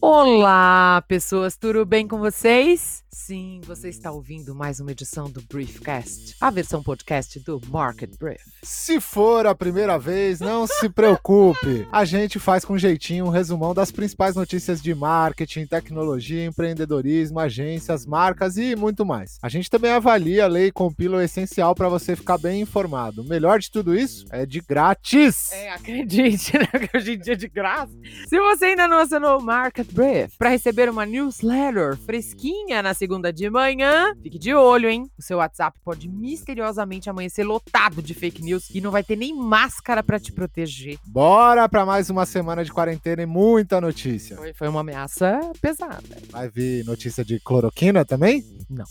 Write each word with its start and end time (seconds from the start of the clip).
Olá, 0.00 1.04
pessoas, 1.06 1.56
tudo 1.56 1.86
bem 1.86 2.08
com 2.08 2.18
vocês? 2.18 3.05
Sim, 3.18 3.60
você 3.64 3.88
está 3.88 4.12
ouvindo 4.12 4.54
mais 4.54 4.78
uma 4.78 4.92
edição 4.92 5.28
do 5.28 5.40
Briefcast, 5.40 6.36
a 6.38 6.50
versão 6.50 6.82
podcast 6.82 7.40
do 7.40 7.60
Market 7.70 8.14
Brief. 8.18 8.44
Se 8.62 9.00
for 9.00 9.46
a 9.46 9.54
primeira 9.54 9.98
vez, 9.98 10.38
não 10.38 10.66
se 10.66 10.88
preocupe. 10.88 11.88
A 11.90 12.04
gente 12.04 12.38
faz 12.38 12.64
com 12.64 12.78
jeitinho 12.78 13.24
um 13.24 13.30
resumão 13.30 13.74
das 13.74 13.90
principais 13.90 14.36
notícias 14.36 14.82
de 14.82 14.94
marketing, 14.94 15.66
tecnologia, 15.66 16.44
empreendedorismo, 16.44 17.40
agências, 17.40 18.04
marcas 18.06 18.58
e 18.58 18.76
muito 18.76 19.04
mais. 19.04 19.38
A 19.42 19.48
gente 19.48 19.70
também 19.70 19.90
avalia, 19.90 20.46
lê 20.46 20.66
e 20.66 20.72
compila 20.72 21.16
o 21.16 21.22
essencial 21.22 21.74
para 21.74 21.88
você 21.88 22.14
ficar 22.14 22.38
bem 22.38 22.60
informado. 22.60 23.22
O 23.22 23.28
melhor 23.28 23.58
de 23.58 23.70
tudo 23.70 23.98
isso 23.98 24.26
é 24.30 24.44
de 24.44 24.60
grátis. 24.60 25.50
É, 25.52 25.70
acredite, 25.70 26.52
né? 26.58 26.66
Que 26.66 26.96
hoje 26.96 27.14
em 27.14 27.18
dia 27.18 27.32
é 27.32 27.36
de 27.36 27.48
graça. 27.48 27.92
Se 28.28 28.38
você 28.38 28.66
ainda 28.66 28.86
não 28.86 28.98
assinou 28.98 29.40
o 29.40 29.42
Market 29.42 29.90
Brief 29.90 30.36
para 30.38 30.50
receber 30.50 30.88
uma 30.90 31.06
newsletter 31.06 31.96
fresquinha 31.96 32.82
na 32.82 32.92
segunda 32.92 33.05
de 33.32 33.48
manhã, 33.48 34.14
fique 34.22 34.38
de 34.38 34.54
olho, 34.54 34.88
hein? 34.88 35.10
O 35.18 35.22
seu 35.22 35.38
WhatsApp 35.38 35.78
pode 35.84 36.08
misteriosamente 36.08 37.08
amanhecer 37.08 37.44
lotado 37.44 38.02
de 38.02 38.14
fake 38.14 38.42
news 38.42 38.68
e 38.74 38.80
não 38.80 38.90
vai 38.90 39.02
ter 39.02 39.16
nem 39.16 39.34
máscara 39.34 40.02
para 40.02 40.18
te 40.18 40.32
proteger. 40.32 40.98
Bora 41.06 41.68
para 41.68 41.86
mais 41.86 42.10
uma 42.10 42.26
semana 42.26 42.64
de 42.64 42.72
quarentena 42.72 43.22
e 43.22 43.26
muita 43.26 43.80
notícia. 43.80 44.36
Foi, 44.36 44.52
foi 44.52 44.68
uma 44.68 44.80
ameaça 44.80 45.40
pesada. 45.60 46.02
Vai 46.30 46.48
vir 46.48 46.84
notícia 46.84 47.24
de 47.24 47.40
cloroquina 47.40 48.04
também? 48.04 48.44
Não. 48.68 48.84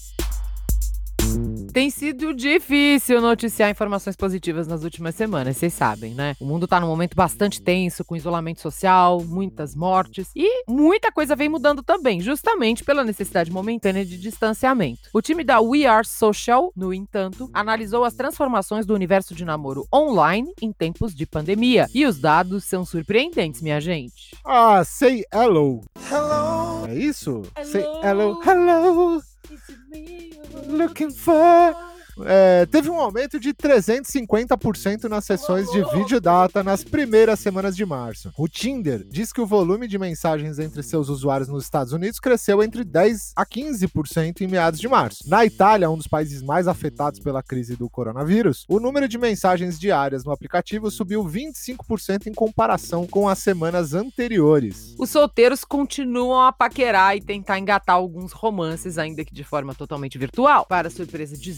Tem 1.75 1.89
sido 1.89 2.33
difícil 2.33 3.19
noticiar 3.19 3.69
informações 3.69 4.15
positivas 4.15 4.65
nas 4.65 4.85
últimas 4.85 5.13
semanas, 5.13 5.57
vocês 5.57 5.73
sabem, 5.73 6.13
né? 6.13 6.33
O 6.39 6.45
mundo 6.45 6.65
tá 6.69 6.79
num 6.79 6.87
momento 6.87 7.15
bastante 7.15 7.61
tenso, 7.61 8.05
com 8.05 8.15
isolamento 8.15 8.61
social, 8.61 9.21
muitas 9.21 9.75
mortes 9.75 10.29
e 10.33 10.63
muita 10.69 11.11
coisa 11.11 11.35
vem 11.35 11.49
mudando 11.49 11.83
também, 11.83 12.21
justamente 12.21 12.81
pela 12.81 13.03
necessidade 13.03 13.51
momentânea 13.51 14.05
de 14.05 14.17
distanciamento. 14.17 15.09
O 15.11 15.21
time 15.21 15.43
da 15.43 15.59
We 15.59 15.85
Are 15.85 16.07
Social, 16.07 16.71
no 16.73 16.93
entanto, 16.93 17.49
analisou 17.53 18.05
as 18.05 18.13
transformações 18.13 18.85
do 18.85 18.93
universo 18.93 19.35
de 19.35 19.43
namoro 19.43 19.85
online 19.93 20.53
em 20.61 20.71
tempos 20.71 21.13
de 21.13 21.25
pandemia. 21.25 21.87
E 21.93 22.05
os 22.05 22.17
dados 22.17 22.63
são 22.63 22.85
surpreendentes, 22.85 23.61
minha 23.61 23.81
gente. 23.81 24.33
Ah, 24.45 24.81
say 24.85 25.25
hello. 25.29 25.81
Hello. 26.09 26.87
É 26.87 26.95
isso? 26.95 27.41
Hello. 27.53 27.69
Say 27.69 27.83
hello. 28.01 28.41
Hello. 28.45 29.34
Looking 30.67 31.11
for. 31.11 31.94
É, 32.23 32.65
teve 32.67 32.89
um 32.89 32.99
aumento 32.99 33.39
de 33.39 33.53
350% 33.53 35.05
nas 35.05 35.25
sessões 35.25 35.69
de 35.71 35.83
vídeo 35.93 36.21
data 36.21 36.63
nas 36.63 36.83
primeiras 36.83 37.39
semanas 37.39 37.75
de 37.75 37.85
março. 37.85 38.31
O 38.37 38.47
Tinder 38.47 39.05
diz 39.09 39.33
que 39.33 39.41
o 39.41 39.45
volume 39.45 39.87
de 39.87 39.97
mensagens 39.97 40.59
entre 40.59 40.81
seus 40.83 41.09
usuários 41.09 41.49
nos 41.49 41.63
Estados 41.63 41.93
Unidos 41.93 42.19
cresceu 42.19 42.63
entre 42.63 42.83
10 42.83 43.33
a 43.35 43.45
15% 43.45 44.41
em 44.41 44.47
meados 44.47 44.79
de 44.79 44.87
março. 44.87 45.27
Na 45.27 45.45
Itália, 45.45 45.89
um 45.89 45.97
dos 45.97 46.07
países 46.07 46.41
mais 46.41 46.67
afetados 46.67 47.19
pela 47.19 47.43
crise 47.43 47.75
do 47.75 47.89
coronavírus, 47.89 48.65
o 48.69 48.79
número 48.79 49.07
de 49.07 49.17
mensagens 49.17 49.79
diárias 49.79 50.23
no 50.23 50.31
aplicativo 50.31 50.89
subiu 50.91 51.23
25% 51.23 52.27
em 52.27 52.33
comparação 52.33 53.05
com 53.07 53.27
as 53.27 53.39
semanas 53.39 53.93
anteriores. 53.93 54.95
Os 54.97 55.09
solteiros 55.09 55.63
continuam 55.63 56.41
a 56.41 56.51
paquerar 56.51 57.15
e 57.15 57.21
tentar 57.21 57.59
engatar 57.59 57.95
alguns 57.95 58.31
romances, 58.31 58.97
ainda 58.97 59.23
que 59.23 59.33
de 59.33 59.43
forma 59.43 59.73
totalmente 59.75 60.17
virtual. 60.17 60.65
Para 60.65 60.89
surpresa 60.89 61.37
de 61.37 61.51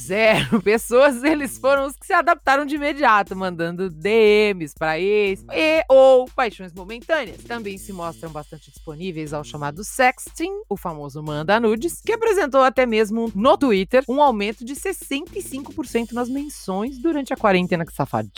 zero 0.48 0.62
pessoas, 0.64 1.24
eles 1.24 1.58
foram 1.58 1.86
os 1.86 1.96
que 1.96 2.06
se 2.06 2.14
adaptaram 2.14 2.66
de 2.66 2.76
imediato, 2.76 3.36
mandando 3.36 3.90
DMs 3.90 4.74
para 4.78 5.00
ex 5.00 5.44
e 5.52 5.84
ou 5.90 6.26
paixões 6.36 6.74
momentâneas. 6.74 7.44
Também 7.44 7.78
se 7.78 7.92
mostram 7.94 8.32
bastante 8.32 8.72
disponíveis 8.72 9.34
ao 9.34 9.44
chamado 9.44 9.84
sexting, 9.84 10.62
o 10.70 10.78
famoso 10.78 11.22
manda 11.22 11.60
nudes, 11.60 12.02
que 12.02 12.14
apresentou 12.14 12.62
até 12.62 12.86
mesmo 12.86 13.32
no 13.36 13.58
Twitter 13.58 14.04
um 14.08 14.22
aumento 14.22 14.64
de 14.64 14.74
65% 14.74 16.12
nas 16.14 16.30
menções 16.30 16.98
durante 16.98 17.34
a 17.34 17.38
quarentena 17.38 17.86
que 17.86 17.94
safadinho. 17.94 18.32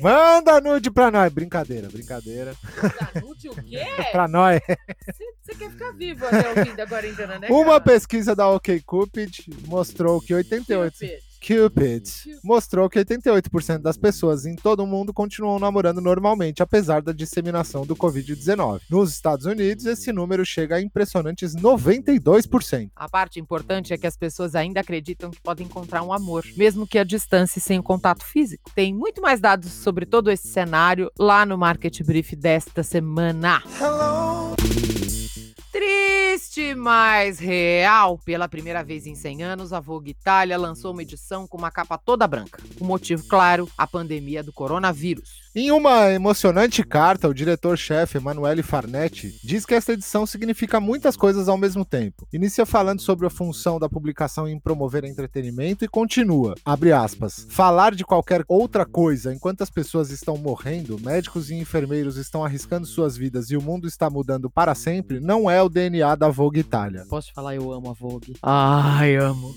Manda 0.00 0.60
nude 0.60 0.90
pra 0.90 1.10
nós. 1.10 1.32
Brincadeira, 1.32 1.88
brincadeira. 1.88 2.54
Nude 3.22 3.48
o 3.48 3.54
quê? 3.62 3.80
pra 4.12 4.26
nós. 4.28 4.60
Você 5.42 5.54
quer 5.54 5.70
ficar 5.70 5.92
vivo 5.92 6.26
até 6.26 6.52
o 6.52 6.66
fim 6.66 6.74
da 6.74 6.86
quarentena, 6.86 7.38
né? 7.38 7.48
Uma 7.50 7.64
cara? 7.64 7.80
pesquisa 7.80 8.34
da 8.34 8.48
OkCupid 8.48 9.46
mostrou 9.66 10.20
que 10.20 10.34
88 10.50 10.90
Cupid. 11.00 11.30
Cupid 11.40 12.04
mostrou 12.44 12.88
que 12.88 12.98
88% 12.98 13.78
das 13.78 13.96
pessoas 13.96 14.44
em 14.44 14.54
todo 14.54 14.84
o 14.84 14.86
mundo 14.86 15.12
continuam 15.12 15.58
namorando 15.58 16.00
normalmente, 16.00 16.62
apesar 16.62 17.00
da 17.00 17.12
disseminação 17.12 17.86
do 17.86 17.96
Covid-19. 17.96 18.82
Nos 18.90 19.10
Estados 19.10 19.46
Unidos, 19.46 19.86
esse 19.86 20.12
número 20.12 20.44
chega 20.44 20.76
a 20.76 20.82
impressionantes 20.82 21.56
92%. 21.56 22.90
A 22.94 23.08
parte 23.08 23.40
importante 23.40 23.94
é 23.94 23.98
que 23.98 24.06
as 24.06 24.16
pessoas 24.16 24.54
ainda 24.54 24.80
acreditam 24.80 25.30
que 25.30 25.40
podem 25.40 25.66
encontrar 25.66 26.02
um 26.02 26.12
amor, 26.12 26.44
mesmo 26.56 26.86
que 26.86 26.98
à 26.98 27.04
distância 27.04 27.58
e 27.58 27.62
sem 27.62 27.78
o 27.78 27.82
contato 27.82 28.22
físico. 28.22 28.70
Tem 28.74 28.92
muito 28.94 29.22
mais 29.22 29.40
dados 29.40 29.72
sobre 29.72 30.04
todo 30.04 30.30
esse 30.30 30.48
cenário 30.48 31.10
lá 31.18 31.46
no 31.46 31.56
Market 31.56 32.02
Brief 32.02 32.36
desta 32.36 32.82
semana. 32.82 33.62
Triste, 36.50 36.74
mas 36.74 37.38
real. 37.38 38.18
Pela 38.18 38.48
primeira 38.48 38.82
vez 38.82 39.06
em 39.06 39.14
100 39.14 39.42
anos, 39.44 39.72
a 39.72 39.78
Vogue 39.78 40.10
Itália 40.10 40.58
lançou 40.58 40.90
uma 40.90 41.02
edição 41.02 41.46
com 41.46 41.56
uma 41.56 41.70
capa 41.70 41.96
toda 41.96 42.26
branca. 42.26 42.60
O 42.80 42.84
motivo, 42.84 43.22
claro, 43.28 43.68
a 43.78 43.86
pandemia 43.86 44.42
do 44.42 44.52
coronavírus. 44.52 45.39
Em 45.52 45.72
uma 45.72 46.12
emocionante 46.12 46.84
carta, 46.84 47.28
o 47.28 47.34
diretor-chefe 47.34 48.18
Emanuele 48.18 48.62
Farnetti 48.62 49.36
diz 49.42 49.66
que 49.66 49.74
esta 49.74 49.92
edição 49.94 50.24
significa 50.24 50.78
muitas 50.78 51.16
coisas 51.16 51.48
ao 51.48 51.58
mesmo 51.58 51.84
tempo. 51.84 52.24
Inicia 52.32 52.64
falando 52.64 53.00
sobre 53.00 53.26
a 53.26 53.30
função 53.30 53.76
da 53.76 53.88
publicação 53.88 54.46
em 54.46 54.60
promover 54.60 55.02
entretenimento 55.02 55.84
e 55.84 55.88
continua, 55.88 56.54
abre 56.64 56.92
aspas, 56.92 57.48
falar 57.50 57.96
de 57.96 58.04
qualquer 58.04 58.44
outra 58.46 58.86
coisa 58.86 59.34
enquanto 59.34 59.62
as 59.62 59.70
pessoas 59.70 60.10
estão 60.10 60.36
morrendo, 60.36 61.00
médicos 61.00 61.50
e 61.50 61.56
enfermeiros 61.56 62.16
estão 62.16 62.44
arriscando 62.44 62.86
suas 62.86 63.16
vidas 63.16 63.50
e 63.50 63.56
o 63.56 63.62
mundo 63.62 63.88
está 63.88 64.08
mudando 64.08 64.48
para 64.48 64.76
sempre, 64.76 65.18
não 65.18 65.50
é 65.50 65.60
o 65.60 65.68
DNA 65.68 66.14
da 66.14 66.28
Vogue 66.28 66.60
Itália. 66.60 67.04
Posso 67.10 67.32
falar, 67.32 67.56
eu 67.56 67.72
amo 67.72 67.90
a 67.90 67.92
Vogue. 67.92 68.36
Ai, 68.40 69.16
amo. 69.16 69.52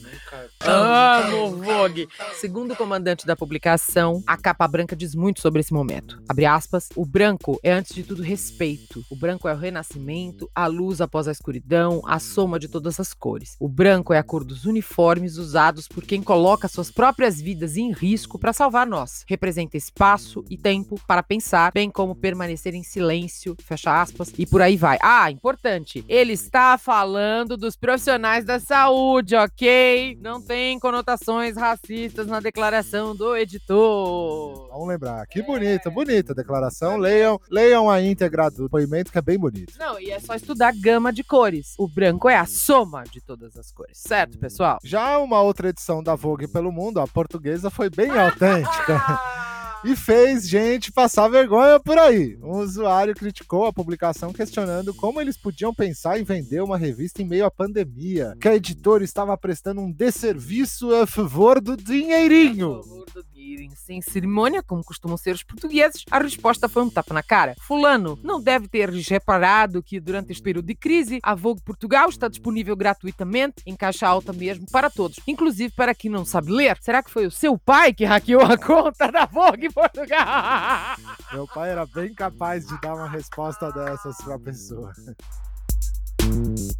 Amo 0.65 1.57
Vogue. 1.57 2.07
Segundo 2.35 2.71
o 2.71 2.75
comandante 2.75 3.25
da 3.25 3.35
publicação, 3.35 4.23
a 4.25 4.37
capa 4.37 4.65
branca 4.65 4.95
diz 4.95 5.13
muito 5.13 5.41
sobre 5.41 5.59
esse 5.59 5.73
momento. 5.73 6.21
Abre 6.27 6.45
aspas, 6.45 6.87
o 6.95 7.05
branco 7.05 7.59
é 7.61 7.73
antes 7.73 7.93
de 7.93 8.01
tudo 8.01 8.23
respeito. 8.23 9.03
O 9.09 9.15
branco 9.15 9.47
é 9.49 9.53
o 9.53 9.57
renascimento, 9.57 10.49
a 10.55 10.65
luz 10.67 11.01
após 11.01 11.27
a 11.27 11.33
escuridão, 11.33 12.01
a 12.05 12.17
soma 12.17 12.57
de 12.57 12.69
todas 12.69 12.97
as 12.97 13.13
cores. 13.13 13.57
O 13.59 13.67
branco 13.67 14.13
é 14.13 14.17
a 14.17 14.23
cor 14.23 14.45
dos 14.45 14.65
uniformes 14.65 15.35
usados 15.37 15.87
por 15.87 16.05
quem 16.05 16.23
coloca 16.23 16.69
suas 16.69 16.89
próprias 16.89 17.41
vidas 17.41 17.75
em 17.75 17.91
risco 17.91 18.39
para 18.39 18.53
salvar 18.53 18.87
nós. 18.87 19.25
Representa 19.27 19.75
espaço 19.75 20.45
e 20.49 20.57
tempo 20.57 20.95
para 21.05 21.21
pensar, 21.21 21.73
bem 21.73 21.91
como 21.91 22.15
permanecer 22.15 22.73
em 22.73 22.83
silêncio, 22.83 23.55
fecha 23.61 24.01
aspas, 24.01 24.31
e 24.37 24.45
por 24.45 24.61
aí 24.61 24.77
vai. 24.77 24.97
Ah, 25.01 25.29
importante, 25.29 26.05
ele 26.07 26.31
está 26.31 26.77
falando 26.77 27.57
dos 27.57 27.75
profissionais 27.75 28.45
da 28.45 28.59
saúde, 28.59 29.35
ok? 29.35 30.17
Não 30.21 30.41
tem 30.41 30.52
conotações 30.79 31.55
racistas 31.55 32.27
na 32.27 32.39
declaração 32.39 33.15
do 33.15 33.35
editor. 33.35 34.67
Vamos 34.69 34.87
lembrar, 34.87 35.25
que 35.27 35.41
bonita, 35.41 35.89
bonita 35.89 36.33
a 36.33 36.35
declaração. 36.35 36.97
Leiam, 36.97 37.39
leiam 37.49 37.89
a 37.89 38.01
íntegra 38.01 38.49
do 38.49 38.63
depoimento 38.63 39.11
que 39.11 39.17
é 39.17 39.21
bem 39.21 39.37
bonito. 39.37 39.73
Não, 39.77 39.99
e 39.99 40.11
é 40.11 40.19
só 40.19 40.35
estudar 40.35 40.73
gama 40.75 41.11
de 41.11 41.23
cores. 41.23 41.73
O 41.77 41.87
branco 41.87 42.29
é 42.29 42.35
a 42.35 42.45
soma 42.45 43.03
de 43.03 43.21
todas 43.21 43.55
as 43.57 43.71
cores, 43.71 43.97
certo, 43.97 44.37
pessoal? 44.37 44.79
Já 44.83 45.17
uma 45.17 45.41
outra 45.41 45.69
edição 45.69 46.03
da 46.03 46.15
Vogue 46.15 46.47
pelo 46.47 46.71
mundo, 46.71 46.99
a 46.99 47.07
portuguesa 47.07 47.69
foi 47.69 47.89
bem 47.89 48.09
autêntica. 48.09 49.01
E 49.85 49.97
fez 49.97 50.47
gente 50.47 50.93
passar 50.93 51.27
vergonha 51.27 51.77
por 51.77 51.97
aí. 51.97 52.37
Um 52.41 52.59
usuário 52.59 53.13
criticou 53.13 53.65
a 53.65 53.73
publicação 53.73 54.31
questionando 54.31 54.93
como 54.93 55.19
eles 55.19 55.35
podiam 55.35 55.73
pensar 55.73 56.17
em 56.17 56.23
vender 56.23 56.61
uma 56.61 56.77
revista 56.77 57.21
em 57.21 57.27
meio 57.27 57.45
à 57.45 57.51
pandemia, 57.51 58.33
que 58.39 58.47
a 58.47 58.55
editora 58.55 59.03
estava 59.03 59.37
prestando 59.37 59.81
um 59.81 59.91
desserviço 59.91 60.95
a 60.95 61.05
favor 61.05 61.59
do 61.59 61.75
dinheirinho. 61.75 62.75
A 62.75 62.83
favor 62.83 63.05
do 63.13 63.23
dinheirinho, 63.33 63.75
sem 63.75 64.01
cerimônia, 64.01 64.63
como 64.63 64.85
costumam 64.85 65.17
ser 65.17 65.35
os 65.35 65.43
portugueses, 65.43 66.05
a 66.09 66.17
resposta 66.17 66.69
foi 66.69 66.83
um 66.83 66.89
tapa 66.89 67.13
na 67.13 67.21
cara. 67.21 67.53
Fulano 67.59 68.17
não 68.23 68.41
deve 68.41 68.69
ter 68.69 68.89
reparado 68.89 69.83
que 69.83 69.99
durante 69.99 70.31
este 70.31 70.41
período 70.41 70.65
de 70.65 70.75
crise, 70.75 71.19
a 71.21 71.35
Vogue 71.35 71.61
Portugal 71.61 72.07
está 72.07 72.29
disponível 72.29 72.75
gratuitamente, 72.77 73.55
em 73.65 73.75
caixa 73.75 74.07
alta 74.07 74.31
mesmo, 74.31 74.65
para 74.71 74.89
todos, 74.89 75.19
inclusive 75.27 75.73
para 75.75 75.93
quem 75.93 76.09
não 76.09 76.23
sabe 76.23 76.53
ler. 76.53 76.77
Será 76.79 77.03
que 77.03 77.11
foi 77.11 77.25
o 77.25 77.31
seu 77.31 77.57
pai 77.57 77.93
que 77.93 78.05
hackeou 78.05 78.43
a 78.43 78.57
conta 78.57 79.11
da 79.11 79.25
Vogue 79.25 79.72
Portugal? 79.73 80.97
Meu 81.31 81.47
pai 81.47 81.71
era 81.71 81.85
bem 81.85 82.13
capaz 82.13 82.65
de 82.65 82.79
dar 82.81 82.95
uma 82.95 83.09
resposta 83.09 83.71
dessas 83.71 84.17
pra 84.17 84.37
pessoa. 84.39 84.93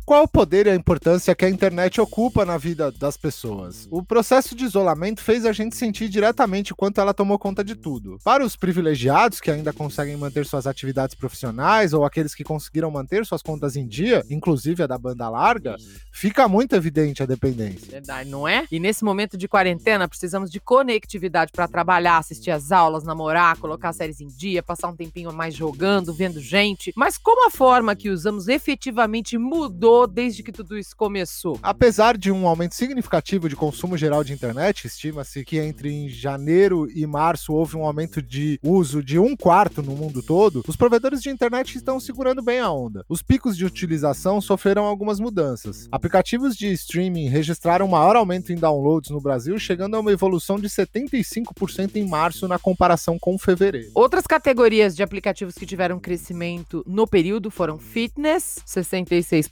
Qual 0.06 0.24
o 0.24 0.28
poder 0.28 0.68
e 0.68 0.70
a 0.70 0.76
importância 0.76 1.34
que 1.34 1.46
a 1.46 1.50
internet 1.50 2.02
ocupa 2.02 2.44
na 2.44 2.58
vida 2.58 2.92
das 2.92 3.16
pessoas? 3.16 3.88
O 3.90 4.04
processo 4.04 4.54
de 4.54 4.66
isolamento 4.66 5.22
fez 5.22 5.46
a 5.46 5.54
gente 5.54 5.78
sentir 5.78 6.10
diretamente 6.10 6.76
quanto 6.76 7.00
ela 7.00 7.14
tomou 7.14 7.40
conta 7.40 7.64
de 7.64 7.74
tudo. 7.74 8.20
Para 8.22 8.44
os 8.44 8.58
privilegiados 8.58 9.40
que 9.40 9.50
ainda 9.50 9.72
conseguem 9.72 10.18
manter 10.18 10.46
suas 10.46 10.68
atividades 10.68 11.16
profissionais 11.16 11.94
ou 11.94 12.04
aqueles 12.04 12.36
que 12.36 12.44
conseguiram 12.44 12.92
manter 12.92 13.26
suas 13.26 13.42
contas 13.42 13.78
em 13.78 13.88
dia, 13.88 14.26
inclusive 14.30 14.84
a 14.84 14.88
da 14.88 14.98
banda 14.98 15.30
larga, 15.30 15.78
fica 16.12 16.50
muito 16.50 16.76
evidente 16.76 17.24
a 17.24 17.26
dependência. 17.26 17.90
Verdade, 17.90 18.30
não 18.30 18.46
é? 18.46 18.68
E 18.70 18.82
nesse 18.82 19.06
momento 19.06 19.38
de 19.38 19.48
quarentena, 19.48 20.06
precisamos 20.06 20.52
de 20.52 20.60
conectividade 20.60 21.54
para 21.54 21.66
trabalhar, 21.66 22.18
assistir 22.18 22.52
às 22.52 22.74
aulas, 22.74 23.06
namorar, 23.06 23.58
colocar 23.58 23.94
séries 23.94 24.20
em 24.20 24.28
dia, 24.28 24.62
passar 24.62 24.90
um 24.90 24.96
tempinho 24.98 25.32
mais 25.32 25.56
jogando, 25.56 26.14
vendo 26.14 26.42
gente. 26.42 26.92
Mas 26.94 27.18
como 27.18 27.48
a 27.48 27.50
forma 27.50 27.96
que 27.96 28.10
usamos 28.10 28.50
efetivamente 28.50 29.38
mudou 29.38 29.93
desde 30.08 30.44
que 30.44 30.52
tudo 30.52 30.78
isso 30.78 30.96
começou? 30.96 31.60
Apesar 31.62 32.18
de 32.18 32.32
um 32.32 32.48
aumento 32.48 32.76
significativo 32.76 33.48
de 33.48 33.56
consumo 33.56 33.98
geral 33.98 34.24
de 34.24 34.34
internet, 34.34 34.86
estima-se 34.86 35.46
que 35.46 35.60
entre 35.60 35.92
em 35.92 36.10
janeiro 36.10 36.90
e 36.94 37.06
março 37.06 37.54
houve 37.54 37.78
um 37.78 37.86
aumento 37.86 38.22
de 38.22 38.60
uso 38.64 39.04
de 39.04 39.20
um 39.20 39.36
quarto 39.36 39.82
no 39.82 39.96
mundo 39.96 40.24
todo, 40.24 40.64
os 40.68 40.76
provedores 40.76 41.22
de 41.22 41.30
internet 41.30 41.76
estão 41.76 42.00
segurando 42.00 42.42
bem 42.42 42.60
a 42.60 42.72
onda. 42.72 43.06
Os 43.08 43.22
picos 43.22 43.56
de 43.56 43.66
utilização 43.66 44.42
sofreram 44.42 44.84
algumas 44.86 45.20
mudanças. 45.20 45.88
Aplicativos 45.92 46.56
de 46.56 46.72
streaming 46.74 47.28
registraram 47.28 47.86
um 47.86 47.90
maior 47.90 48.16
aumento 48.16 48.52
em 48.52 48.56
downloads 48.56 49.12
no 49.12 49.22
Brasil, 49.22 49.58
chegando 49.60 49.96
a 49.96 50.00
uma 50.00 50.12
evolução 50.12 50.60
de 50.60 50.68
75% 50.68 51.96
em 51.96 52.08
março 52.08 52.48
na 52.48 52.58
comparação 52.58 53.18
com 53.20 53.38
fevereiro. 53.38 53.92
Outras 53.94 54.26
categorias 54.26 54.96
de 54.96 55.04
aplicativos 55.04 55.56
que 55.56 55.66
tiveram 55.66 56.00
crescimento 56.00 56.84
no 56.88 57.08
período 57.08 57.52
foram 57.52 57.78
fitness, 57.78 58.60
66%. 58.68 59.50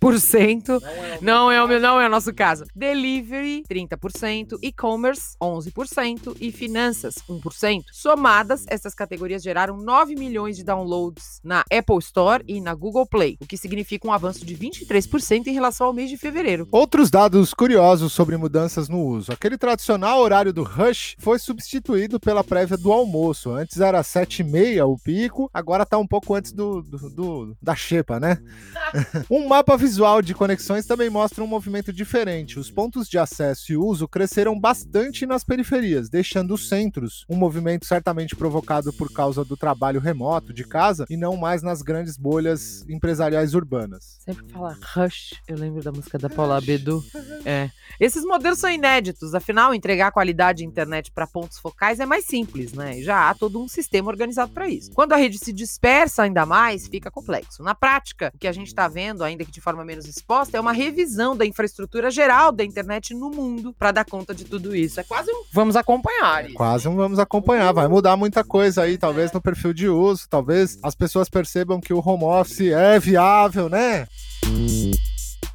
Não 1.21 1.51
é 1.51 1.63
o 1.63 1.67
meu, 1.67 1.79
não 1.79 1.99
é 1.99 2.07
o 2.07 2.09
nosso 2.09 2.33
caso. 2.33 2.65
Delivery, 2.75 3.63
30%, 3.69 4.57
e-commerce, 4.61 5.35
11% 5.41 6.37
e 6.39 6.51
finanças, 6.51 7.15
1%. 7.29 7.83
Somadas, 7.91 8.65
essas 8.67 8.93
categorias 8.93 9.43
geraram 9.43 9.77
9 9.77 10.15
milhões 10.15 10.57
de 10.57 10.63
downloads 10.63 11.39
na 11.43 11.63
Apple 11.71 11.97
Store 11.99 12.43
e 12.47 12.61
na 12.61 12.73
Google 12.73 13.05
Play, 13.05 13.37
o 13.39 13.45
que 13.45 13.57
significa 13.57 14.07
um 14.07 14.13
avanço 14.13 14.45
de 14.45 14.55
23% 14.55 15.47
em 15.47 15.53
relação 15.53 15.87
ao 15.87 15.93
mês 15.93 16.09
de 16.09 16.17
fevereiro. 16.17 16.67
Outros 16.71 17.09
dados 17.09 17.53
curiosos 17.53 18.13
sobre 18.13 18.37
mudanças 18.37 18.87
no 18.87 18.99
uso. 18.99 19.31
Aquele 19.31 19.57
tradicional 19.57 20.19
horário 20.19 20.53
do 20.53 20.63
rush 20.63 21.15
foi 21.19 21.39
substituído 21.39 22.19
pela 22.19 22.43
prévia 22.43 22.77
do 22.77 22.91
almoço. 22.91 23.51
Antes 23.51 23.79
era 23.79 24.01
7h30 24.01 24.85
o 24.85 24.97
pico, 24.97 25.49
agora 25.53 25.85
tá 25.85 25.97
um 25.97 26.07
pouco 26.07 26.35
antes 26.35 26.51
do, 26.51 26.81
do, 26.81 27.09
do 27.09 27.57
da 27.61 27.75
xepa, 27.75 28.19
né? 28.19 28.37
um 29.29 29.47
mapa 29.47 29.77
visual 29.77 30.20
de 30.21 30.33
conexões 30.33 30.85
também 30.85 31.09
mostra 31.09 31.43
um 31.43 31.47
movimento 31.47 31.91
diferente. 31.91 32.59
Os 32.59 32.69
pontos 32.69 33.07
de 33.07 33.17
acesso 33.17 33.71
e 33.71 33.77
uso 33.77 34.07
cresceram 34.07 34.59
bastante 34.59 35.25
nas 35.25 35.43
periferias, 35.43 36.09
deixando 36.09 36.53
os 36.53 36.67
centros, 36.67 37.25
um 37.29 37.35
movimento 37.35 37.85
certamente 37.85 38.35
provocado 38.35 38.91
por 38.93 39.11
causa 39.11 39.43
do 39.43 39.57
trabalho 39.57 39.99
remoto 39.99 40.53
de 40.53 40.63
casa 40.63 41.05
e 41.09 41.17
não 41.17 41.35
mais 41.37 41.61
nas 41.61 41.81
grandes 41.81 42.17
bolhas 42.17 42.85
empresariais 42.89 43.53
urbanas. 43.53 44.19
Sempre 44.19 44.47
fala 44.51 44.77
Rush, 44.95 45.41
eu 45.47 45.57
lembro 45.57 45.83
da 45.83 45.91
música 45.91 46.17
da 46.17 46.29
Paula 46.29 46.57
Abedul. 46.57 47.03
É. 47.45 47.69
Esses 47.99 48.23
modelos 48.23 48.59
são 48.59 48.69
inéditos, 48.69 49.35
afinal, 49.35 49.73
entregar 49.73 50.11
qualidade 50.11 50.59
de 50.59 50.65
internet 50.65 51.11
para 51.11 51.27
pontos 51.27 51.59
focais 51.59 51.99
é 51.99 52.05
mais 52.05 52.25
simples, 52.25 52.73
né? 52.73 53.01
Já 53.01 53.29
há 53.29 53.33
todo 53.33 53.61
um 53.61 53.67
sistema 53.67 54.09
organizado 54.09 54.51
para 54.51 54.67
isso. 54.67 54.91
Quando 54.91 55.13
a 55.13 55.17
rede 55.17 55.37
se 55.37 55.51
dispersa 55.53 56.23
ainda 56.23 56.45
mais, 56.45 56.87
fica 56.87 57.11
complexo. 57.11 57.63
Na 57.63 57.75
prática, 57.75 58.31
o 58.33 58.37
que 58.37 58.47
a 58.47 58.51
gente 58.51 58.67
está 58.67 58.87
vendo, 58.87 59.23
ainda 59.23 59.45
que 59.45 59.51
de 59.51 59.61
forma 59.61 59.83
menos 59.83 60.05
exposta, 60.11 60.57
é 60.57 60.59
uma 60.59 60.71
revisão 60.71 61.35
da 61.35 61.45
infraestrutura 61.45 62.11
geral 62.11 62.51
da 62.51 62.63
internet 62.63 63.13
no 63.13 63.29
mundo 63.29 63.73
para 63.77 63.91
dar 63.91 64.05
conta 64.05 64.33
de 64.33 64.45
tudo 64.45 64.75
isso. 64.75 64.99
É 64.99 65.03
quase 65.03 65.31
um 65.31 65.43
vamos 65.51 65.75
acompanhar. 65.75 66.45
É 66.45 66.53
quase 66.53 66.87
um 66.87 66.95
vamos 66.95 67.19
acompanhar. 67.19 67.71
Vai 67.71 67.87
mudar 67.87 68.15
muita 68.15 68.43
coisa 68.43 68.83
aí, 68.83 68.97
talvez 68.97 69.31
no 69.31 69.41
perfil 69.41 69.73
de 69.73 69.87
uso, 69.87 70.27
talvez 70.29 70.77
as 70.83 70.95
pessoas 70.95 71.29
percebam 71.29 71.79
que 71.79 71.93
o 71.93 72.01
home 72.05 72.23
office 72.23 72.71
é 72.71 72.99
viável, 72.99 73.69
né? 73.69 74.07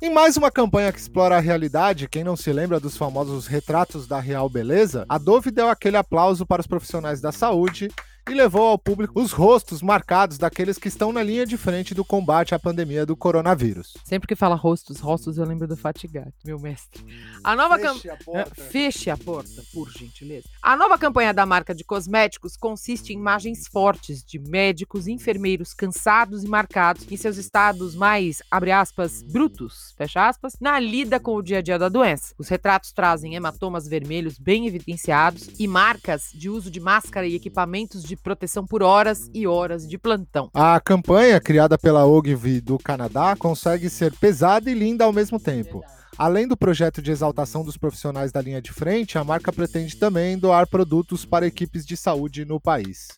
Em 0.03 0.12
mais 0.12 0.37
uma 0.37 0.50
campanha 0.50 0.93
que 0.93 0.99
explora 0.99 1.37
a 1.37 1.41
realidade, 1.41 2.09
quem 2.09 2.23
não 2.23 2.37
se 2.37 2.52
lembra 2.52 2.79
dos 2.79 2.97
famosos 2.97 3.47
retratos 3.47 4.06
da 4.06 4.20
real 4.20 4.49
beleza, 4.49 5.06
a 5.09 5.17
Dove 5.17 5.50
deu 5.50 5.69
aquele 5.69 5.97
aplauso 5.97 6.44
para 6.44 6.61
os 6.61 6.67
profissionais 6.67 7.20
da 7.20 7.32
saúde 7.32 7.91
e 8.28 8.34
levou 8.34 8.67
ao 8.67 8.78
público 8.78 9.20
os 9.20 9.31
rostos 9.31 9.81
marcados 9.81 10.37
daqueles 10.37 10.78
que 10.78 10.88
estão 10.88 11.12
na 11.12 11.23
linha 11.23 11.46
de 11.46 11.56
frente 11.56 11.94
do 11.94 12.05
combate 12.05 12.56
à 12.56 12.58
pandemia 12.58 13.06
do 13.06 13.17
coronavírus. 13.17 13.94
Sempre 14.05 14.26
que 14.26 14.34
fala 14.34 14.56
rostos, 14.56 14.99
rostos, 14.99 15.38
eu 15.38 15.44
lembro 15.44 15.69
do 15.69 15.76
Fatigato, 15.76 16.32
meu 16.44 16.58
mestre. 16.58 17.05
A 17.44 17.55
nova 17.55 17.78
campanha. 17.78 18.17
Feche 18.55 19.11
a 19.11 19.17
porta, 19.17 19.62
por 19.73 19.88
gentileza. 19.90 20.49
A 20.61 20.76
nova 20.76 20.99
campanha 20.99 21.32
da 21.32 21.46
marca 21.46 21.73
de 21.73 21.84
cosméticos 21.84 22.56
consiste 22.56 23.12
em 23.12 23.17
imagens 23.17 23.69
fortes 23.69 24.25
de 24.25 24.40
médicos 24.40 25.06
e 25.06 25.12
enfermeiros 25.12 25.73
cansados 25.73 26.43
e 26.43 26.49
marcados 26.49 27.06
em 27.08 27.17
seus 27.17 27.37
estados 27.37 27.94
mais, 27.94 28.43
abre 28.50 28.73
aspas, 28.73 29.23
brutos, 29.23 29.94
fecha 29.96 30.28
aspas, 30.28 30.55
na 30.61 30.81
lida 30.81 31.20
com 31.20 31.37
o 31.37 31.43
dia 31.43 31.58
a 31.58 31.62
dia 31.62 31.78
da 31.78 31.88
doença. 31.88 32.34
Os 32.37 32.49
retratos 32.49 32.90
trazem 32.90 33.37
hematomas 33.37 33.87
vermelhos 33.87 34.37
bem 34.37 34.67
evidenciados 34.67 35.49
e 35.58 35.69
marcas 35.69 36.31
de 36.34 36.50
uso 36.50 36.70
de 36.73 36.81
máscara 36.81 37.26
e 37.26 37.37
equipamentos 37.37 38.02
de 38.02 38.15
de 38.16 38.22
proteção 38.22 38.66
por 38.66 38.82
horas 38.82 39.30
e 39.32 39.46
horas 39.46 39.86
de 39.86 39.96
plantão. 39.96 40.50
A 40.52 40.80
campanha, 40.80 41.40
criada 41.40 41.78
pela 41.78 42.06
Ogilvy 42.06 42.60
do 42.60 42.78
Canadá, 42.78 43.36
consegue 43.38 43.88
ser 43.88 44.12
pesada 44.14 44.70
e 44.70 44.74
linda 44.74 45.04
ao 45.04 45.12
mesmo 45.12 45.38
tempo. 45.38 45.84
Além 46.18 46.48
do 46.48 46.56
projeto 46.56 47.02
de 47.02 47.10
exaltação 47.10 47.62
dos 47.62 47.76
profissionais 47.76 48.32
da 48.32 48.40
linha 48.40 48.62
de 48.62 48.72
frente, 48.72 49.18
a 49.18 49.24
marca 49.24 49.52
pretende 49.52 49.96
também 49.96 50.38
doar 50.38 50.66
produtos 50.66 51.26
para 51.26 51.46
equipes 51.46 51.84
de 51.84 51.94
saúde 51.94 52.46
no 52.46 52.58
país. 52.58 53.08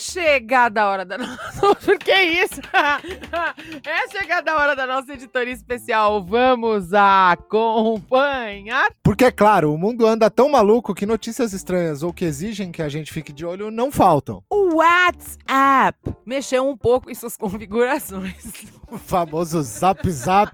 Chegada 0.00 0.82
a 0.82 0.88
hora 0.88 1.04
da 1.04 1.18
nossa. 1.18 1.38
Que 2.00 2.12
isso? 2.12 2.60
é 3.86 4.08
chegada 4.08 4.52
a 4.52 4.56
hora 4.56 4.74
da 4.74 4.86
nossa 4.86 5.12
editoria 5.12 5.52
especial. 5.52 6.22
Vamos 6.24 6.94
acompanhar. 6.94 8.90
Porque, 9.02 9.26
é 9.26 9.30
claro, 9.30 9.72
o 9.74 9.78
mundo 9.78 10.06
anda 10.06 10.30
tão 10.30 10.48
maluco 10.48 10.94
que 10.94 11.04
notícias 11.04 11.52
estranhas 11.52 12.02
ou 12.02 12.12
que 12.12 12.24
exigem 12.24 12.72
que 12.72 12.80
a 12.82 12.88
gente 12.88 13.12
fique 13.12 13.32
de 13.32 13.44
olho 13.44 13.70
não 13.70 13.92
faltam. 13.92 14.42
O 14.48 14.76
WhatsApp 14.76 15.98
mexeu 16.24 16.68
um 16.68 16.76
pouco 16.76 17.10
em 17.10 17.14
suas 17.14 17.36
configurações. 17.36 18.70
O 18.90 18.98
famoso 18.98 19.62
Zap 19.62 20.10
Zap. 20.10 20.52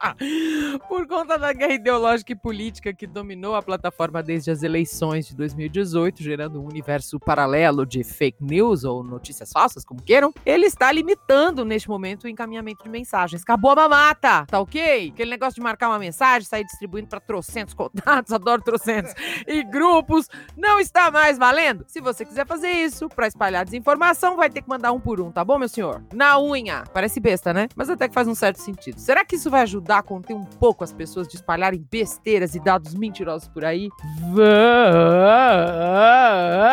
Por 0.88 1.06
conta 1.06 1.38
da 1.38 1.52
guerra 1.52 1.74
ideológica 1.74 2.32
e 2.32 2.36
política 2.36 2.92
que 2.92 3.06
dominou 3.06 3.54
a 3.54 3.62
plataforma 3.62 4.22
desde 4.22 4.50
as 4.50 4.62
eleições 4.62 5.28
de 5.28 5.36
2018, 5.36 6.22
gerando 6.22 6.60
um 6.60 6.66
universo 6.66 7.20
paralelo 7.20 7.84
de 7.84 8.02
fake 8.02 8.42
news 8.42 8.84
ou 8.84 9.04
notícias 9.04 9.50
falsas, 9.52 9.84
como 9.84 10.02
queiram, 10.02 10.32
ele 10.44 10.66
está 10.66 10.90
limitando 10.90 11.64
neste 11.64 11.88
momento 11.88 12.24
o 12.24 12.28
encaminhamento 12.28 12.84
de 12.84 12.90
mensagens. 12.90 13.42
Acabou 13.42 13.72
a 13.72 13.76
mamata, 13.76 14.46
tá 14.46 14.60
ok? 14.60 15.10
Aquele 15.12 15.30
negócio 15.30 15.54
de 15.54 15.60
marcar 15.60 15.88
uma 15.88 15.98
mensagem, 15.98 16.48
sair 16.48 16.64
distribuindo 16.64 17.08
para 17.08 17.20
trocentos 17.20 17.74
contatos, 17.74 18.32
adoro 18.32 18.62
trocentos, 18.62 19.12
e 19.46 19.62
grupos, 19.62 20.28
não 20.56 20.80
está 20.80 21.10
mais 21.10 21.36
valendo. 21.36 21.84
Se 21.86 22.00
você 22.00 22.24
quiser 22.24 22.46
fazer 22.46 22.70
isso 22.70 23.08
para 23.08 23.26
espalhar 23.26 23.64
desinformação, 23.64 24.36
vai 24.36 24.48
ter 24.48 24.62
que 24.62 24.68
mandar 24.68 24.92
um 24.92 25.00
por 25.00 25.20
um, 25.20 25.30
tá 25.30 25.44
bom, 25.44 25.58
meu 25.58 25.68
senhor? 25.68 26.02
Na 26.12 26.40
unha. 26.40 26.84
Parece 26.92 27.20
besta, 27.20 27.52
né? 27.52 27.68
Mas 27.76 27.90
até 27.90 28.08
que 28.08 28.14
faz 28.14 28.26
um 28.26 28.34
certo 28.34 28.56
sentido. 28.56 28.98
Será 28.98 29.24
que 29.24 29.36
isso 29.36 29.50
vai 29.50 29.62
ajudar 29.62 29.89
a 29.98 30.02
conter 30.02 30.34
um 30.34 30.44
pouco 30.44 30.84
as 30.84 30.92
pessoas 30.92 31.26
de 31.28 31.36
espalharem 31.36 31.84
besteiras 31.90 32.54
e 32.54 32.60
dados 32.60 32.94
mentirosos 32.94 33.48
por 33.48 33.64
aí? 33.64 33.88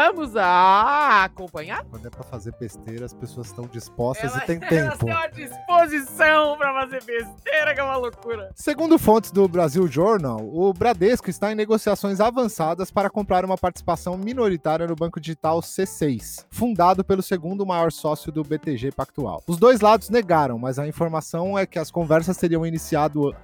Vamos 0.08 0.36
acompanhar? 0.36 1.86
Quando 1.86 2.08
é 2.08 2.10
pra 2.10 2.24
fazer 2.24 2.54
besteira, 2.60 3.06
as 3.06 3.14
pessoas 3.14 3.48
estão 3.48 3.66
dispostas 3.66 4.36
e 4.36 4.42
tem 4.46 4.60
tempo. 4.68 4.98
Tem 5.06 5.14
uma 5.14 5.28
disposição 5.28 6.58
pra 6.58 6.74
fazer 6.82 7.04
besteira, 7.04 7.74
que 7.74 7.80
é 7.80 7.84
uma 7.84 7.98
loucura. 7.98 8.52
Segundo 8.56 9.00
fontes 9.00 9.32
do 9.32 9.48
Brasil 9.48 9.88
Journal, 9.88 10.40
o 10.42 10.74
Bradesco 10.74 11.30
está 11.30 11.52
em 11.52 11.56
negociações 11.56 12.20
avançadas 12.20 12.92
para 12.92 13.10
comprar 13.10 13.46
uma 13.46 13.58
participação 13.58 14.18
minoritária 14.18 14.88
no 14.88 14.96
banco 14.96 15.20
digital 15.20 15.60
C6, 15.62 16.46
fundado 16.50 17.04
pelo 17.04 17.22
segundo 17.22 17.66
maior 17.66 17.92
sócio 17.92 18.32
do 18.32 18.44
BTG 18.44 18.92
Pactual. 18.92 19.44
Os 19.48 19.58
dois 19.58 19.82
lados 19.82 20.10
negaram 20.10 20.48
mas 20.58 20.80
a 20.80 20.88
informação 20.88 21.58
é 21.58 21.66
que 21.66 21.80
as 21.80 21.92
conversas 21.92 22.38
teriam 22.38 22.66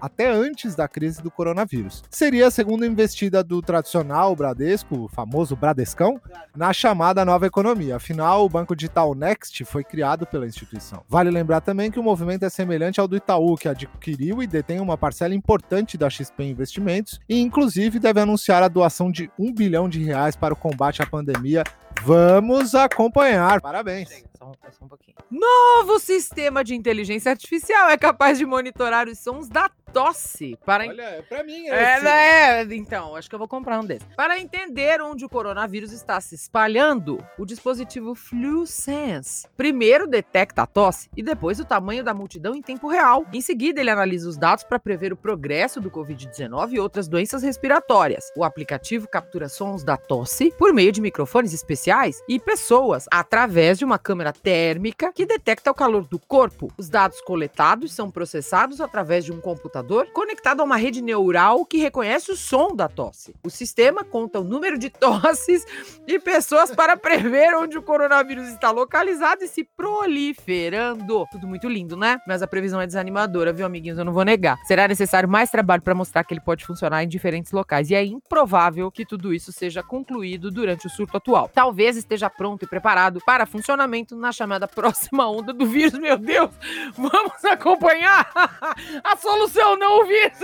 até 0.01 0.31
antes 0.31 0.75
da 0.75 0.87
crise 0.87 1.21
do 1.21 1.31
coronavírus. 1.31 2.03
Seria 2.09 2.47
a 2.47 2.51
segunda 2.51 2.85
investida 2.85 3.43
do 3.43 3.61
tradicional 3.61 4.35
Bradesco, 4.35 5.05
o 5.05 5.07
famoso 5.07 5.55
Bradescão, 5.55 6.19
na 6.55 6.73
chamada 6.73 7.25
nova 7.25 7.45
economia. 7.45 7.95
Afinal, 7.95 8.45
o 8.45 8.49
banco 8.49 8.75
digital 8.75 9.15
Next 9.15 9.63
foi 9.65 9.83
criado 9.83 10.25
pela 10.25 10.47
instituição. 10.47 11.03
Vale 11.07 11.29
lembrar 11.29 11.61
também 11.61 11.91
que 11.91 11.99
o 11.99 12.03
movimento 12.03 12.43
é 12.43 12.49
semelhante 12.49 12.99
ao 12.99 13.07
do 13.07 13.15
Itaú, 13.15 13.55
que 13.55 13.67
adquiriu 13.69 14.41
e 14.41 14.47
detém 14.47 14.79
uma 14.79 14.97
parcela 14.97 15.33
importante 15.33 15.97
da 15.97 16.09
XP 16.09 16.43
Investimentos 16.43 17.19
e, 17.27 17.39
inclusive, 17.39 17.99
deve 17.99 18.19
anunciar 18.19 18.63
a 18.63 18.67
doação 18.67 19.11
de 19.11 19.29
um 19.37 19.53
bilhão 19.53 19.87
de 19.87 20.03
reais 20.03 20.35
para 20.35 20.53
o 20.53 20.57
combate 20.57 21.01
à 21.01 21.05
pandemia. 21.05 21.63
Vamos 22.03 22.75
acompanhar. 22.75 23.61
Parabéns. 23.61 24.23
São 24.43 24.51
é 24.61 24.71
só 24.71 24.83
um 24.83 24.87
pouquinho. 24.89 25.15
Novo 25.31 25.99
sistema 25.99 26.63
de 26.65 26.75
inteligência 26.75 27.31
artificial 27.31 27.89
é 27.89 27.97
capaz 27.97 28.37
de 28.37 28.45
monitorar 28.45 29.07
os 29.07 29.19
sons 29.19 29.47
da 29.47 29.69
tosse 29.93 30.57
para 30.65 30.87
Olha, 30.87 31.01
é 31.03 31.21
pra 31.21 31.43
mim 31.43 31.67
é, 31.67 32.01
né? 32.01 32.75
Então, 32.75 33.15
acho 33.15 33.29
que 33.29 33.35
eu 33.35 33.39
vou 33.39 33.47
comprar 33.47 33.79
um 33.79 33.85
desses. 33.85 34.07
Para 34.15 34.39
entender 34.39 34.99
onde 35.01 35.23
o 35.23 35.29
coronavírus 35.29 35.91
está 35.91 36.19
se 36.19 36.33
espalhando, 36.33 37.23
o 37.37 37.45
dispositivo 37.45 38.15
FluSense 38.15 39.47
primeiro 39.55 40.07
detecta 40.07 40.63
a 40.63 40.65
tosse 40.65 41.09
e 41.15 41.21
depois 41.21 41.59
o 41.59 41.65
tamanho 41.65 42.03
da 42.03 42.13
multidão 42.13 42.55
em 42.55 42.61
tempo 42.61 42.87
real. 42.87 43.25
Em 43.31 43.41
seguida, 43.41 43.79
ele 43.79 43.91
analisa 43.91 44.27
os 44.27 44.37
dados 44.37 44.63
para 44.63 44.79
prever 44.79 45.13
o 45.13 45.17
progresso 45.17 45.79
do 45.79 45.91
Covid-19 45.91 46.73
e 46.73 46.79
outras 46.79 47.07
doenças 47.07 47.43
respiratórias. 47.43 48.31
O 48.35 48.43
aplicativo 48.43 49.07
captura 49.07 49.47
sons 49.47 49.83
da 49.83 49.95
tosse 49.95 50.51
por 50.57 50.73
meio 50.73 50.91
de 50.91 51.01
microfones 51.01 51.53
especiais 51.53 52.21
e 52.27 52.39
pessoas 52.39 53.05
através 53.11 53.77
de 53.77 53.85
uma 53.85 53.99
câmera 53.99 54.33
térmica 54.33 55.11
que 55.13 55.25
detecta 55.25 55.69
o 55.69 55.75
calor 55.75 56.07
do 56.07 56.17
corpo. 56.17 56.71
Os 56.77 56.89
dados 56.89 57.21
coletados 57.21 57.93
são 57.93 58.09
processados 58.09 58.81
através 58.81 59.23
de 59.23 59.31
um 59.31 59.39
computador 59.39 59.82
conectado 60.13 60.61
a 60.61 60.63
uma 60.63 60.77
rede 60.77 61.01
neural 61.01 61.65
que 61.65 61.77
reconhece 61.77 62.31
o 62.31 62.35
som 62.35 62.75
da 62.75 62.87
tosse. 62.87 63.35
O 63.43 63.49
sistema 63.49 64.03
conta 64.03 64.39
o 64.39 64.43
número 64.43 64.77
de 64.77 64.89
tosses 64.91 65.65
de 66.05 66.19
pessoas 66.19 66.73
para 66.73 66.95
prever 66.95 67.55
onde 67.55 67.77
o 67.77 67.81
coronavírus 67.81 68.47
está 68.47 68.71
localizado 68.71 69.43
e 69.43 69.47
se 69.47 69.63
proliferando. 69.63 71.25
Tudo 71.31 71.47
muito 71.47 71.67
lindo, 71.67 71.97
né? 71.97 72.19
Mas 72.27 72.41
a 72.41 72.47
previsão 72.47 72.79
é 72.81 72.85
desanimadora, 72.85 73.53
viu, 73.53 73.65
amiguinhos? 73.65 73.97
Eu 73.97 74.05
não 74.05 74.13
vou 74.13 74.23
negar. 74.23 74.57
Será 74.65 74.87
necessário 74.87 75.29
mais 75.29 75.49
trabalho 75.49 75.81
para 75.81 75.95
mostrar 75.95 76.23
que 76.23 76.33
ele 76.33 76.41
pode 76.41 76.65
funcionar 76.65 77.03
em 77.03 77.07
diferentes 77.07 77.51
locais 77.51 77.89
e 77.89 77.95
é 77.95 78.03
improvável 78.03 78.91
que 78.91 79.05
tudo 79.05 79.33
isso 79.33 79.51
seja 79.51 79.83
concluído 79.83 80.51
durante 80.51 80.87
o 80.87 80.89
surto 80.89 81.17
atual. 81.17 81.49
Talvez 81.53 81.97
esteja 81.97 82.29
pronto 82.29 82.63
e 82.63 82.67
preparado 82.67 83.19
para 83.25 83.45
funcionamento 83.45 84.15
na 84.15 84.31
chamada 84.31 84.67
próxima 84.69 85.29
onda 85.29 85.53
do 85.53 85.65
vírus. 85.65 85.99
Meu 85.99 86.17
Deus, 86.17 86.51
vamos 86.95 87.43
acompanhar 87.45 88.29
a 89.03 89.15
solução 89.17 89.72
não 89.77 90.01
o 90.01 90.05
vírus. 90.05 90.37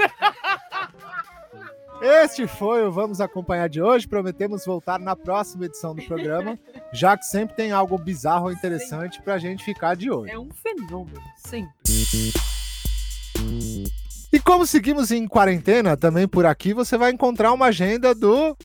Este 2.02 2.48
foi 2.48 2.86
o 2.86 2.92
Vamos 2.92 3.20
Acompanhar 3.20 3.68
de 3.68 3.82
hoje. 3.82 4.08
Prometemos 4.08 4.66
voltar 4.66 4.98
na 4.98 5.18
próxima 5.18 5.66
edição 5.66 5.94
do 5.94 6.02
programa, 6.04 6.58
já 6.94 7.18
que 7.18 7.26
sempre 7.26 7.56
tem 7.56 7.72
algo 7.74 7.98
bizarro 7.98 8.46
ou 8.46 8.52
interessante 8.52 9.22
pra 9.22 9.38
gente 9.38 9.64
ficar 9.64 9.96
de 9.98 10.10
olho. 10.10 10.32
É 10.32 10.40
um 10.40 10.50
fenômeno, 10.50 11.22
sempre. 11.36 11.74
E 14.32 14.40
como 14.40 14.66
seguimos 14.66 15.12
em 15.12 15.28
quarentena, 15.28 15.98
também 15.98 16.28
por 16.28 16.46
aqui 16.46 16.74
você 16.74 16.98
vai 16.98 17.12
encontrar 17.12 17.52
uma 17.52 17.66
agenda 17.66 18.14
do 18.14 18.56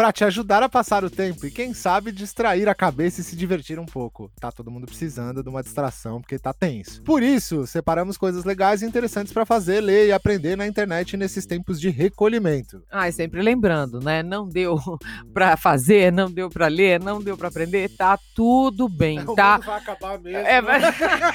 para 0.00 0.14
te 0.14 0.24
ajudar 0.24 0.62
a 0.62 0.68
passar 0.68 1.04
o 1.04 1.10
tempo 1.10 1.44
e 1.44 1.50
quem 1.50 1.74
sabe 1.74 2.10
distrair 2.10 2.66
a 2.70 2.74
cabeça 2.74 3.20
e 3.20 3.24
se 3.24 3.36
divertir 3.36 3.78
um 3.78 3.84
pouco. 3.84 4.32
Tá 4.40 4.50
todo 4.50 4.70
mundo 4.70 4.86
precisando 4.86 5.42
de 5.42 5.48
uma 5.50 5.62
distração 5.62 6.22
porque 6.22 6.38
tá 6.38 6.54
tenso. 6.54 7.02
Por 7.02 7.22
isso, 7.22 7.66
separamos 7.66 8.16
coisas 8.16 8.42
legais 8.46 8.80
e 8.80 8.86
interessantes 8.86 9.30
para 9.30 9.44
fazer, 9.44 9.82
ler 9.82 10.08
e 10.08 10.12
aprender 10.12 10.56
na 10.56 10.66
internet 10.66 11.18
nesses 11.18 11.44
tempos 11.44 11.78
de 11.78 11.90
recolhimento. 11.90 12.82
Ah, 12.90 13.10
e 13.10 13.12
sempre 13.12 13.42
lembrando, 13.42 14.00
né? 14.00 14.22
Não 14.22 14.48
deu 14.48 14.78
pra 15.34 15.54
fazer, 15.58 16.10
não 16.10 16.30
deu 16.30 16.48
pra 16.48 16.68
ler, 16.68 16.98
não 16.98 17.20
deu 17.20 17.36
pra 17.36 17.48
aprender, 17.48 17.94
tá 17.94 18.18
tudo 18.34 18.88
bem, 18.88 19.20
O 19.28 19.34
tá? 19.34 19.58
vai 19.58 19.80
acabar 19.80 20.18
mesmo. 20.18 20.38
É, 20.38 20.62
mas... 20.62 20.82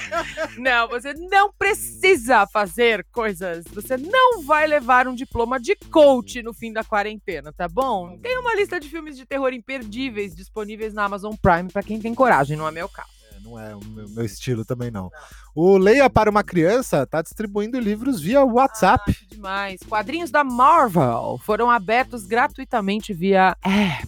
não, 0.57 0.87
você 0.87 1.13
não 1.13 1.53
precisa 1.53 2.47
fazer 2.47 3.05
coisas. 3.11 3.63
Você 3.75 3.95
não 3.95 4.41
vai 4.41 4.65
levar 4.65 5.07
um 5.07 5.13
diploma 5.13 5.59
de 5.59 5.75
coach 5.91 6.41
no 6.41 6.51
fim 6.51 6.73
da 6.73 6.83
quarentena, 6.83 7.53
tá 7.53 7.67
bom? 7.67 8.17
Tem 8.23 8.39
uma 8.39 8.54
lista 8.55 8.79
de 8.79 8.89
filmes 8.89 9.15
de 9.17 9.25
terror 9.25 9.53
imperdíveis 9.53 10.35
disponíveis 10.35 10.93
na 10.93 11.03
Amazon 11.05 11.33
Prime 11.41 11.71
pra 11.71 11.83
quem 11.83 11.99
tem 11.99 12.13
coragem, 12.13 12.57
não 12.57 12.67
é 12.67 12.71
meu 12.71 12.87
caso. 12.89 13.09
É, 13.35 13.39
Não 13.39 13.59
é 13.59 13.75
o 13.75 13.83
meu, 13.85 14.09
meu 14.09 14.25
estilo 14.25 14.65
também 14.65 14.89
não. 14.89 15.11
O 15.53 15.77
Leia 15.77 16.09
para 16.09 16.29
uma 16.29 16.43
criança 16.43 17.05
tá 17.05 17.21
distribuindo 17.21 17.79
livros 17.79 18.19
via 18.19 18.43
WhatsApp. 18.43 19.11
Acho 19.11 19.27
demais. 19.27 19.79
Quadrinhos 19.87 20.31
da 20.31 20.43
Marvel 20.43 21.39
foram 21.43 21.69
abertos 21.69 22.25
gratuitamente 22.25 23.13
via 23.13 23.55
app. 23.63 24.07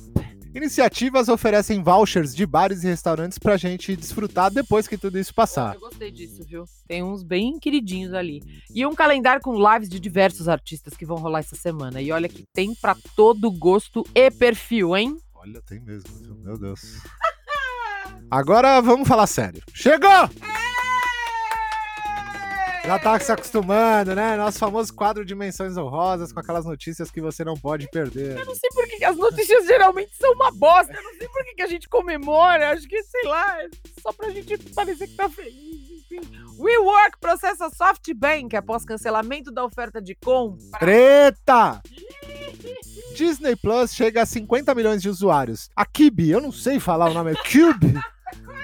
Iniciativas 0.57 1.29
oferecem 1.29 1.83
vouchers 1.83 2.35
de 2.35 2.43
bares 2.43 2.83
e 2.83 2.87
restaurantes 2.87 3.37
pra 3.37 3.57
gente 3.57 3.95
desfrutar 3.95 4.49
depois 4.49 4.87
que 4.87 4.97
tudo 4.97 5.19
isso 5.19 5.31
passar. 5.31 5.75
Eu 5.75 5.81
gostei 5.81 6.09
disso, 6.09 6.43
viu? 6.43 6.65
Tem 6.87 7.03
uns 7.03 7.21
bem 7.21 7.59
queridinhos 7.59 8.11
ali. 8.11 8.41
E 8.73 8.83
um 8.83 8.95
calendário 8.95 9.39
com 9.39 9.53
lives 9.53 9.87
de 9.87 9.99
diversos 9.99 10.49
artistas 10.49 10.95
que 10.97 11.05
vão 11.05 11.17
rolar 11.17 11.41
essa 11.41 11.55
semana. 11.55 12.01
E 12.01 12.11
olha 12.11 12.27
que 12.27 12.43
tem 12.51 12.73
pra 12.73 12.97
todo 13.15 13.51
gosto 13.51 14.03
e 14.15 14.31
perfil, 14.31 14.97
hein? 14.97 15.15
Olha, 15.35 15.61
tem 15.61 15.79
mesmo, 15.79 16.09
meu 16.43 16.57
Deus. 16.57 17.03
Agora 18.31 18.81
vamos 18.81 19.07
falar 19.07 19.27
sério. 19.27 19.61
Chegou! 19.75 20.27
Já 22.87 22.97
tá 22.97 23.19
se 23.19 23.29
acostumando, 23.29 24.15
né? 24.15 24.37
Nosso 24.37 24.59
famoso 24.59 24.93
quadro 24.93 25.25
de 25.25 25.35
menções 25.35 25.75
honrosas 25.75 26.31
com 26.31 26.39
aquelas 26.39 26.63
notícias 26.63 27.11
que 27.11 27.19
você 27.19 27.43
não 27.43 27.55
pode 27.55 27.85
perder. 27.91 28.37
Eu 28.37 28.45
não 28.45 28.55
sei 28.55 28.69
por 28.69 28.87
que 28.87 29.03
as 29.03 29.17
notícias 29.17 29.65
geralmente 29.65 30.15
são 30.15 30.31
uma 30.31 30.51
bosta. 30.51 30.93
Eu 30.93 31.03
não 31.03 31.13
sei 31.15 31.27
por 31.27 31.43
que 31.43 31.61
a 31.61 31.67
gente 31.67 31.89
comemora. 31.89 32.71
Acho 32.71 32.87
que, 32.87 33.03
sei 33.03 33.25
lá, 33.25 33.61
é 33.61 33.67
só 34.01 34.13
pra 34.13 34.29
gente 34.29 34.57
parecer 34.73 35.05
que 35.05 35.15
tá 35.17 35.29
feliz. 35.29 36.01
Enfim. 36.09 36.21
WeWork 36.57 37.17
processa 37.19 37.69
SoftBank 37.69 38.55
após 38.55 38.85
cancelamento 38.85 39.51
da 39.51 39.65
oferta 39.65 40.01
de 40.01 40.15
compra. 40.15 40.79
Treta! 40.79 41.81
Disney 43.13 43.57
Plus 43.57 43.93
chega 43.93 44.21
a 44.21 44.25
50 44.25 44.73
milhões 44.73 45.01
de 45.01 45.09
usuários. 45.09 45.69
A 45.75 45.85
Kibi, 45.85 46.29
eu 46.29 46.39
não 46.39 46.53
sei 46.53 46.79
falar 46.79 47.09
o 47.11 47.13
nome, 47.13 47.33
é 47.33 47.35
Cube. 47.35 47.99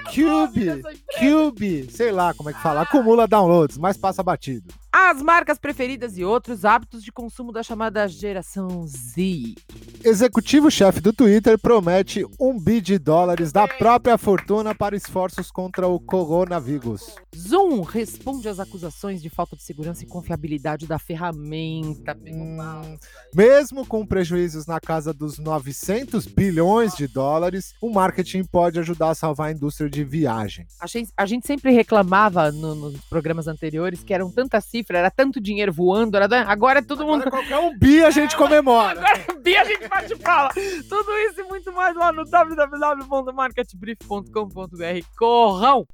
Cube, 0.04 0.82
Cube, 1.18 1.90
sei 1.90 2.12
lá 2.12 2.34
como 2.34 2.50
é 2.50 2.52
que 2.52 2.62
fala, 2.62 2.82
acumula 2.82 3.26
downloads, 3.26 3.78
mas 3.78 3.96
passa 3.96 4.22
batido. 4.22 4.72
As 4.96 5.20
marcas 5.20 5.58
preferidas 5.58 6.16
e 6.16 6.24
outros 6.24 6.64
hábitos 6.64 7.02
de 7.02 7.10
consumo 7.10 7.50
da 7.50 7.64
chamada 7.64 8.06
geração 8.06 8.86
Z. 8.86 9.56
Executivo-chefe 10.04 11.00
do 11.00 11.12
Twitter 11.12 11.58
promete 11.58 12.24
um 12.38 12.56
bi 12.56 12.80
de 12.80 12.96
dólares 12.96 13.50
da 13.50 13.66
própria 13.66 14.16
fortuna 14.16 14.72
para 14.72 14.94
esforços 14.94 15.50
contra 15.50 15.88
o 15.88 15.98
coronavírus. 15.98 17.16
Zoom 17.36 17.80
responde 17.80 18.48
às 18.48 18.60
acusações 18.60 19.20
de 19.20 19.28
falta 19.28 19.56
de 19.56 19.64
segurança 19.64 20.04
e 20.04 20.06
confiabilidade 20.06 20.86
da 20.86 20.96
ferramenta. 20.98 22.16
Hum, 22.24 22.96
Mesmo 23.34 23.84
com 23.84 24.06
prejuízos 24.06 24.64
na 24.66 24.78
casa 24.78 25.12
dos 25.12 25.40
900 25.40 26.26
bilhões 26.26 26.94
de 26.94 27.08
dólares, 27.08 27.74
o 27.82 27.90
marketing 27.90 28.44
pode 28.44 28.78
ajudar 28.78 29.10
a 29.10 29.14
salvar 29.16 29.48
a 29.48 29.52
indústria 29.52 29.90
de 29.90 30.04
viagem. 30.04 30.66
A 30.80 30.86
gente, 30.86 31.10
a 31.16 31.26
gente 31.26 31.46
sempre 31.48 31.72
reclamava 31.72 32.52
no- 32.52 32.74
nos 32.76 33.00
programas 33.06 33.48
anteriores 33.48 34.04
que 34.04 34.14
eram 34.14 34.30
tanta 34.30 34.60
cifra, 34.84 34.98
era 34.98 35.10
tanto 35.10 35.40
dinheiro 35.40 35.72
voando, 35.72 36.16
era, 36.16 36.42
agora 36.42 36.80
é 36.80 36.82
todo 36.82 37.04
mundo. 37.04 37.26
Agora 37.26 37.30
qualquer 37.30 37.58
um 37.58 37.76
bi 37.78 38.04
a 38.04 38.10
gente 38.10 38.36
comemora. 38.36 39.00
Agora 39.00 39.24
Bia, 39.42 39.62
a 39.62 39.64
gente 39.64 39.88
bate 39.88 40.14
fala. 40.16 40.50
Tudo 40.88 41.12
isso 41.28 41.40
e 41.40 41.44
muito 41.44 41.72
mais 41.72 41.96
lá 41.96 42.12
no 42.12 42.24
www.marketbrief.com.br. 42.24 45.06
Corrão! 45.18 45.86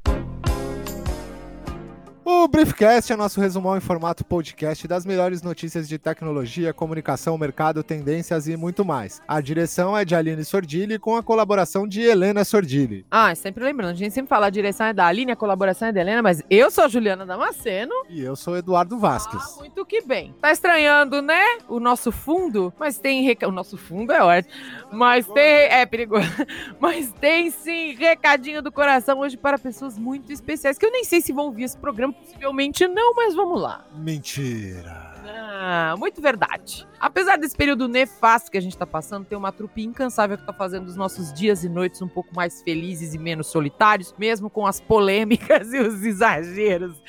O 2.32 2.46
Briefcast 2.46 3.12
é 3.12 3.16
nosso 3.16 3.40
resumão 3.40 3.76
em 3.76 3.80
formato 3.80 4.24
podcast 4.24 4.86
das 4.86 5.04
melhores 5.04 5.42
notícias 5.42 5.88
de 5.88 5.98
tecnologia, 5.98 6.72
comunicação, 6.72 7.36
mercado, 7.36 7.82
tendências 7.82 8.46
e 8.46 8.56
muito 8.56 8.84
mais. 8.84 9.20
A 9.26 9.40
direção 9.40 9.98
é 9.98 10.04
de 10.04 10.14
Aline 10.14 10.44
Sordilli 10.44 10.96
com 10.96 11.16
a 11.16 11.24
colaboração 11.24 11.88
de 11.88 12.00
Helena 12.00 12.44
Sordilli. 12.44 13.04
Ah, 13.10 13.34
sempre 13.34 13.64
lembrando, 13.64 13.90
a 13.90 13.94
gente 13.94 14.14
sempre 14.14 14.28
fala 14.28 14.46
a 14.46 14.50
direção 14.50 14.86
é 14.86 14.92
da 14.92 15.06
Aline, 15.06 15.32
a 15.32 15.36
colaboração 15.36 15.88
é 15.88 15.92
da 15.92 16.00
Helena, 16.00 16.22
mas 16.22 16.40
eu 16.48 16.70
sou 16.70 16.84
a 16.84 16.88
Juliana 16.88 17.26
Damasceno. 17.26 17.92
E 18.08 18.20
eu 18.20 18.36
sou 18.36 18.56
Eduardo 18.56 18.96
Vasques. 18.96 19.42
Ah, 19.42 19.58
muito 19.58 19.84
que 19.84 20.00
bem. 20.00 20.32
Tá 20.40 20.52
estranhando, 20.52 21.20
né? 21.20 21.42
O 21.68 21.80
nosso 21.80 22.12
fundo, 22.12 22.72
mas 22.78 22.96
tem 22.96 23.24
reca... 23.24 23.48
O 23.48 23.52
nosso 23.52 23.76
fundo 23.76 24.12
é 24.12 24.22
ótimo. 24.22 24.54
Mas 24.92 25.26
tem. 25.26 25.42
É 25.42 25.84
perigoso. 25.84 26.28
Mas 26.78 27.12
tem 27.12 27.50
sim 27.50 27.94
recadinho 27.94 28.62
do 28.62 28.70
coração 28.72 29.18
hoje 29.18 29.36
para 29.36 29.58
pessoas 29.58 29.98
muito 29.98 30.32
especiais. 30.32 30.78
Que 30.78 30.86
eu 30.86 30.92
nem 30.92 31.04
sei 31.04 31.20
se 31.20 31.32
vão 31.32 31.46
ouvir 31.46 31.64
esse 31.64 31.76
programa, 31.76 32.14
possivelmente 32.20 32.86
não, 32.86 33.14
mas 33.14 33.34
vamos 33.34 33.60
lá. 33.60 33.84
Mentira. 33.94 35.14
Ah, 35.26 35.94
muito 35.98 36.20
verdade. 36.20 36.86
Apesar 37.00 37.38
desse 37.38 37.56
período 37.56 37.88
nefasto 37.88 38.50
que 38.50 38.58
a 38.58 38.60
gente 38.60 38.76
tá 38.76 38.86
passando, 38.86 39.24
tem 39.24 39.38
uma 39.38 39.50
trupe 39.50 39.82
incansável 39.82 40.36
que 40.36 40.44
tá 40.44 40.52
fazendo 40.52 40.86
os 40.86 40.96
nossos 40.96 41.32
dias 41.32 41.64
e 41.64 41.68
noites 41.68 42.02
um 42.02 42.08
pouco 42.08 42.34
mais 42.34 42.60
felizes 42.60 43.14
e 43.14 43.18
menos 43.18 43.46
solitários, 43.46 44.14
mesmo 44.18 44.50
com 44.50 44.66
as 44.66 44.80
polêmicas 44.80 45.72
e 45.74 45.78
os 45.78 46.04
exageros. 46.04 47.02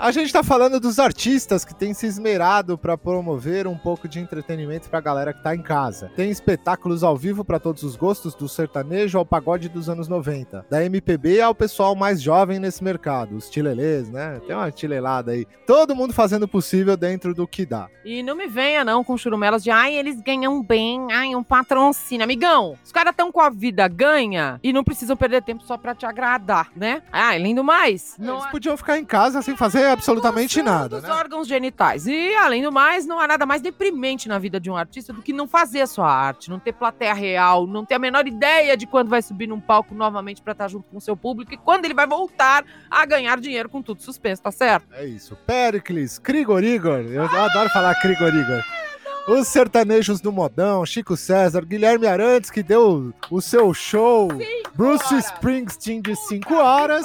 A 0.00 0.10
gente 0.10 0.32
tá 0.32 0.42
falando 0.42 0.80
dos 0.80 0.98
artistas 0.98 1.66
que 1.66 1.74
têm 1.74 1.92
se 1.92 2.06
esmerado 2.06 2.78
para 2.78 2.96
promover 2.96 3.66
um 3.66 3.76
pouco 3.76 4.08
de 4.08 4.18
entretenimento 4.18 4.88
pra 4.88 5.00
galera 5.00 5.34
que 5.34 5.42
tá 5.42 5.54
em 5.54 5.62
casa. 5.62 6.10
Tem 6.16 6.30
espetáculos 6.30 7.04
ao 7.04 7.16
vivo 7.16 7.44
para 7.44 7.60
todos 7.60 7.82
os 7.82 7.96
gostos, 7.96 8.34
do 8.34 8.48
sertanejo 8.48 9.18
ao 9.18 9.26
pagode 9.26 9.68
dos 9.68 9.90
anos 9.90 10.08
90, 10.08 10.64
da 10.70 10.82
MPB 10.82 11.42
ao 11.42 11.54
pessoal 11.54 11.94
mais 11.94 12.22
jovem 12.22 12.58
nesse 12.58 12.82
mercado, 12.82 13.36
os 13.36 13.50
tilelês, 13.50 14.08
né? 14.08 14.40
Tem 14.46 14.56
uma 14.56 14.70
tilelada 14.70 15.32
aí. 15.32 15.46
Todo 15.66 15.94
mundo 15.94 16.14
fazendo 16.14 16.44
o 16.44 16.48
possível 16.48 16.96
dentro 16.96 17.34
do 17.34 17.46
que 17.46 17.66
dá. 17.66 17.88
E 18.04 18.22
não 18.22 18.34
me 18.34 18.46
venha 18.46 18.84
não 18.84 18.93
não 18.94 19.02
com 19.02 19.18
churumelas 19.18 19.64
de 19.64 19.72
ai, 19.72 19.92
eles 19.96 20.20
ganham 20.20 20.62
bem, 20.62 21.08
ai, 21.12 21.34
um 21.34 21.42
patrocínio. 21.42 22.22
Amigão, 22.22 22.78
os 22.84 22.92
caras 22.92 23.10
estão 23.10 23.32
com 23.32 23.40
a 23.40 23.50
vida 23.50 23.88
ganha 23.88 24.60
e 24.62 24.72
não 24.72 24.84
precisam 24.84 25.16
perder 25.16 25.42
tempo 25.42 25.64
só 25.64 25.76
pra 25.76 25.96
te 25.96 26.06
agradar, 26.06 26.70
né? 26.76 27.02
Ah, 27.10 27.30
além 27.30 27.56
do 27.56 27.64
mais, 27.64 28.14
não 28.20 28.36
Eles 28.38 28.46
podiam 28.52 28.76
ficar 28.76 28.96
em 28.96 29.04
casa 29.04 29.42
sem 29.42 29.56
fazer 29.56 29.86
absolutamente 29.86 30.62
nada, 30.62 31.00
dos 31.00 31.08
né? 31.08 31.12
órgãos 31.12 31.48
genitais. 31.48 32.06
E, 32.06 32.36
além 32.36 32.62
do 32.62 32.70
mais, 32.70 33.04
não 33.04 33.18
há 33.18 33.26
nada 33.26 33.44
mais 33.44 33.60
deprimente 33.60 34.28
na 34.28 34.38
vida 34.38 34.60
de 34.60 34.70
um 34.70 34.76
artista 34.76 35.12
do 35.12 35.22
que 35.22 35.32
não 35.32 35.48
fazer 35.48 35.80
a 35.80 35.86
sua 35.88 36.08
arte, 36.08 36.48
não 36.48 36.60
ter 36.60 36.72
plateia 36.72 37.14
real, 37.14 37.66
não 37.66 37.84
ter 37.84 37.96
a 37.96 37.98
menor 37.98 38.28
ideia 38.28 38.76
de 38.76 38.86
quando 38.86 39.08
vai 39.08 39.22
subir 39.22 39.48
num 39.48 39.60
palco 39.60 39.92
novamente 39.92 40.40
pra 40.40 40.52
estar 40.52 40.68
junto 40.68 40.88
com 40.88 40.98
o 40.98 41.00
seu 41.00 41.16
público 41.16 41.52
e 41.52 41.56
quando 41.56 41.84
ele 41.84 41.94
vai 41.94 42.06
voltar 42.06 42.64
a 42.88 43.04
ganhar 43.04 43.40
dinheiro 43.40 43.68
com 43.68 43.82
tudo 43.82 44.00
suspenso, 44.00 44.40
tá 44.40 44.52
certo? 44.52 44.86
É 44.92 45.04
isso. 45.04 45.34
Pericles, 45.44 46.16
Krigorigor. 46.16 47.00
Eu 47.00 47.24
adoro 47.24 47.68
falar 47.70 47.92
Krigorigor. 47.96 48.62
Os 49.26 49.48
sertanejos 49.48 50.20
do 50.20 50.30
modão, 50.30 50.84
Chico 50.84 51.16
César, 51.16 51.64
Guilherme 51.64 52.06
Arantes, 52.06 52.50
que 52.50 52.62
deu 52.62 53.12
o 53.30 53.40
seu 53.40 53.72
show, 53.72 54.28
Bruce 54.74 55.16
Springsteen 55.16 56.02
de 56.02 56.14
5 56.14 56.54
horas, 56.54 57.04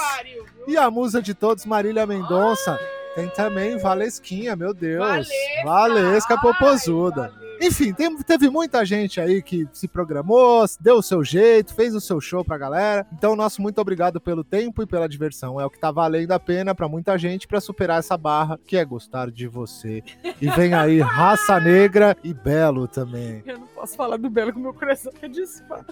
e 0.67 0.75
a 0.75 0.91
musa 0.91 1.21
de 1.21 1.33
todos, 1.33 1.65
Marília 1.65 2.05
Mendonça. 2.05 2.77
Tem 3.15 3.29
também 3.29 3.77
Valesquinha, 3.77 4.55
meu 4.55 4.73
Deus. 4.73 4.99
Valesca, 4.99 5.33
Valesca 5.63 6.33
ai, 6.35 6.41
Popozuda. 6.41 7.33
Enfim, 7.61 7.93
tem- 7.93 8.15
teve 8.17 8.49
muita 8.49 8.85
gente 8.85 9.19
aí 9.19 9.41
que 9.41 9.67
se 9.73 9.87
programou, 9.87 10.65
deu 10.79 10.95
o 10.97 11.01
seu 11.01 11.23
jeito, 11.23 11.73
fez 11.73 11.93
o 11.93 11.99
seu 12.01 12.21
show 12.21 12.43
pra 12.43 12.57
galera. 12.57 13.05
Então, 13.13 13.35
nosso 13.35 13.61
muito 13.61 13.79
obrigado 13.79 14.19
pelo 14.21 14.43
tempo 14.43 14.81
e 14.81 14.85
pela 14.87 15.09
diversão. 15.09 15.59
É 15.59 15.65
o 15.65 15.69
que 15.69 15.79
tá 15.79 15.91
valendo 15.91 16.31
a 16.31 16.39
pena 16.39 16.73
pra 16.73 16.87
muita 16.87 17.17
gente 17.17 17.47
pra 17.47 17.59
superar 17.59 17.99
essa 17.99 18.15
barra, 18.17 18.59
que 18.65 18.77
é 18.77 18.85
gostar 18.85 19.29
de 19.31 19.47
você. 19.47 20.03
E 20.41 20.49
vem 20.51 20.73
aí 20.73 20.99
Raça 21.01 21.59
Negra 21.59 22.15
e 22.23 22.33
Belo 22.33 22.87
também. 22.87 23.43
Eu 23.45 23.59
não 23.59 23.67
posso 23.67 23.95
falar 23.95 24.17
do 24.17 24.29
Belo 24.29 24.53
com 24.53 24.59
meu 24.59 24.73
coração 24.73 25.11
que 25.11 25.27
dispara. 25.27 25.85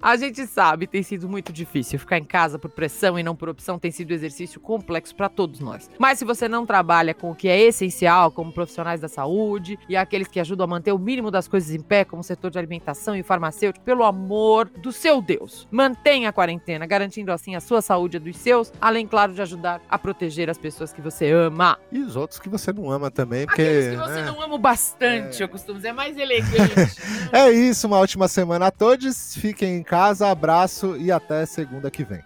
A 0.00 0.16
gente 0.16 0.46
sabe, 0.46 0.86
tem 0.86 1.02
sido 1.02 1.28
muito 1.28 1.52
difícil. 1.52 1.98
Ficar 1.98 2.18
em 2.18 2.24
casa 2.24 2.58
por 2.58 2.70
pressão 2.70 3.18
e 3.18 3.22
não 3.22 3.34
por 3.34 3.48
opção 3.48 3.78
tem 3.78 3.90
sido 3.90 4.10
um 4.10 4.14
exercício 4.14 4.60
complexo 4.60 5.14
para 5.14 5.28
todos 5.28 5.60
nós. 5.60 5.90
Mas 5.98 6.18
se 6.18 6.24
você 6.24 6.48
não 6.48 6.66
trabalha 6.66 7.14
com 7.14 7.30
o 7.30 7.34
que 7.34 7.48
é 7.48 7.60
essencial, 7.60 8.30
como 8.30 8.52
profissionais 8.52 9.00
da 9.00 9.08
saúde 9.08 9.78
e 9.88 9.96
aqueles 9.96 10.28
que 10.28 10.40
ajudam 10.40 10.64
a 10.64 10.68
manter 10.68 10.92
o 10.92 10.98
mínimo 10.98 11.30
das 11.30 11.48
coisas 11.48 11.74
em 11.74 11.80
pé, 11.80 12.04
como 12.04 12.20
o 12.20 12.24
setor 12.24 12.50
de 12.50 12.58
alimentação 12.58 13.16
e 13.16 13.22
farmacêutico, 13.22 13.84
pelo 13.84 14.04
amor 14.04 14.68
do 14.68 14.92
seu 14.92 15.20
Deus, 15.20 15.66
mantenha 15.70 16.28
a 16.28 16.32
quarentena, 16.32 16.86
garantindo 16.86 17.32
assim 17.32 17.54
a 17.54 17.60
sua 17.60 17.80
saúde 17.80 18.16
e 18.16 18.18
a 18.18 18.20
dos 18.20 18.36
seus, 18.36 18.72
além, 18.80 19.06
claro, 19.06 19.32
de 19.32 19.42
ajudar 19.42 19.80
a 19.88 19.98
proteger 19.98 20.50
as 20.50 20.58
pessoas 20.58 20.92
que 20.92 21.00
você 21.00 21.30
ama. 21.30 21.78
E 21.90 21.98
os 21.98 22.16
outros 22.16 22.38
que 22.38 22.48
você 22.48 22.72
não 22.72 22.90
ama 22.90 23.10
também, 23.10 23.46
porque. 23.46 23.62
Aqueles 23.62 23.90
que 23.90 23.96
você 23.96 24.20
né? 24.20 24.26
não 24.26 24.40
ama 24.40 24.58
bastante, 24.58 25.42
eu 25.42 25.48
costumo 25.48 25.78
dizer, 25.78 25.88
é 25.88 25.92
mais 25.92 26.16
elegante. 26.16 26.96
É 27.32 27.50
isso, 27.50 27.86
uma 27.86 27.98
ótima 27.98 28.28
semana 28.28 28.68
a 28.68 28.70
todos. 28.70 29.34
Fiquem 29.36 29.78
em 29.78 29.82
casa, 29.86 30.28
abraço 30.30 30.96
e 30.96 31.10
até 31.12 31.46
segunda 31.46 31.90
que 31.90 32.04
vem. 32.04 32.22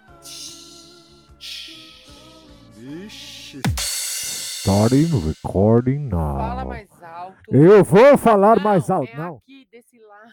Vixe. 2.75 3.61
Starting 3.79 5.09
recording 5.29 5.99
now. 6.09 6.37
Fala 6.39 6.65
mais 6.65 7.03
alto. 7.03 7.37
Eu 7.55 7.85
vou 7.85 8.17
falar 8.19 8.57
Não, 8.57 8.63
mais 8.63 8.91
alto, 8.91 9.11
é 9.13 9.17
não. 9.17 9.37
aqui, 9.37 9.67
desse 9.71 9.99
lado. 10.01 10.33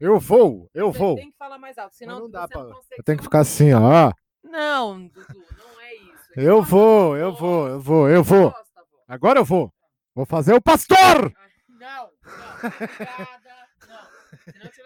Eu 0.00 0.18
vou, 0.20 0.68
eu 0.74 0.92
Você 0.92 0.98
vou. 0.98 1.16
tem 1.16 1.30
que 1.30 1.36
falar 1.36 1.58
mais 1.58 1.76
alto, 1.78 1.94
senão 1.96 2.20
não 2.20 2.30
dá 2.30 2.42
você 2.42 2.48
pra- 2.48 2.62
não 2.64 2.72
consegue 2.72 2.94
Eu 3.00 3.04
tenho 3.04 3.18
que 3.18 3.24
ficar 3.24 3.40
assim, 3.40 3.72
ó. 3.72 4.12
Não, 4.44 5.06
Dudu, 5.08 5.24
não 5.28 5.80
é 5.80 5.94
isso. 5.94 6.28
É 6.36 6.42
Eu 6.42 6.62
vou, 6.62 7.16
eu 7.16 7.32
vou, 7.34 7.68
eu 7.68 7.80
vou, 7.80 8.08
eu 8.08 8.22
vou. 8.24 8.54
Agora 9.06 9.40
eu 9.40 9.44
vou. 9.44 9.72
Vou 10.14 10.26
fazer 10.26 10.54
o 10.54 10.60
pastor! 10.60 11.32
Não, 11.68 11.78
não, 11.78 12.10
obrigada, 12.64 13.68
não. 13.88 14.52
Senão 14.52 14.64
eu 14.64 14.70
te. 14.70 14.77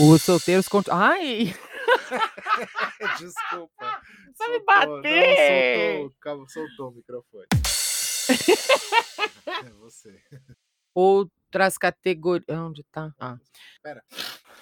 Os 0.00 0.22
solteiros 0.22 0.68
continuam. 0.68 1.00
Ai, 1.02 1.46
Desculpa. 3.18 4.00
vai 4.38 4.48
me 4.50 4.60
bater! 4.64 6.00
Não, 6.02 6.10
soltou, 6.20 6.48
soltou 6.48 6.88
o 6.88 6.92
microfone. 6.92 7.46
é 9.66 9.70
você. 9.80 10.22
Outras 10.94 11.76
categorias. 11.78 12.44
Onde 12.48 12.84
tá? 12.84 13.12
Ah. 13.18 13.38
Pera. 13.82 14.04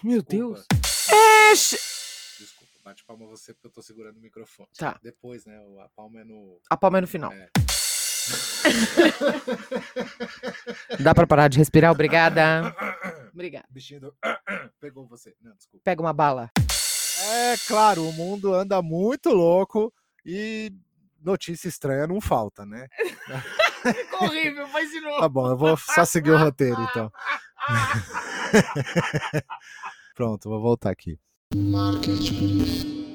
Meu 0.02 0.22
Desculpa. 0.22 0.28
Deus. 0.28 0.66
É, 1.10 1.50
Desculpa, 1.52 2.80
bate 2.84 3.04
palma 3.04 3.26
você 3.26 3.52
porque 3.52 3.66
eu 3.66 3.72
tô 3.72 3.82
segurando 3.82 4.16
o 4.16 4.20
microfone. 4.20 4.68
Tá. 4.78 4.98
Depois, 5.02 5.44
né? 5.44 5.56
A 5.84 5.88
palma 5.94 6.20
é 6.20 6.24
no. 6.24 6.58
A 6.70 6.76
palma 6.76 6.98
é 6.98 7.00
no 7.02 7.08
final. 7.08 7.32
É. 7.32 7.50
Dá 11.00 11.14
pra 11.14 11.26
parar 11.26 11.48
de 11.48 11.58
respirar? 11.58 11.92
Obrigada. 11.92 12.74
Obrigada. 13.32 13.66
Bichinho 13.70 14.00
do. 14.00 14.14
Pegou 14.80 15.06
você. 15.06 15.34
Não, 15.40 15.54
desculpa. 15.54 15.82
Pega 15.84 16.02
uma 16.02 16.12
bala. 16.12 16.50
É 17.18 17.56
claro, 17.66 18.06
o 18.06 18.12
mundo 18.12 18.54
anda 18.54 18.82
muito 18.82 19.30
louco 19.30 19.92
e 20.24 20.72
notícia 21.22 21.68
estranha 21.68 22.06
não 22.06 22.20
falta, 22.20 22.66
né? 22.66 22.88
Ficou 23.82 24.28
horrível, 24.28 24.66
faz 24.68 24.90
de 24.90 25.00
novo. 25.00 25.20
Tá 25.20 25.28
bom, 25.28 25.48
eu 25.48 25.56
vou 25.56 25.76
só 25.76 26.04
seguir 26.04 26.30
o 26.30 26.38
roteiro 26.38 26.80
então. 26.90 27.10
Pronto, 30.14 30.48
vou 30.48 30.60
voltar 30.60 30.90
aqui. 30.90 31.18
Market 31.54 32.32
Brief. 32.32 33.05